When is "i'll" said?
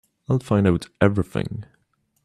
0.27-0.39